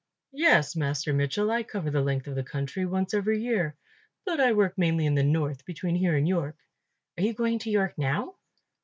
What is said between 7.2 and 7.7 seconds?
you going to